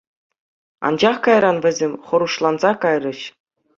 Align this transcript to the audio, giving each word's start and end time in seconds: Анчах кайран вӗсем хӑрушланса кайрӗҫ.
Анчах 0.87 1.17
кайран 1.27 1.57
вӗсем 1.65 1.93
хӑрушланса 2.07 2.71
кайрӗҫ. 2.87 3.19